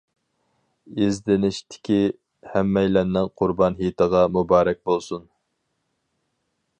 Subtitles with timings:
[1.07, 1.97] ئىزدىنىشتىكى
[2.53, 5.29] ھەممەيلەننىڭ قۇربان ھېيتىغا مۇبارەك بولسۇن.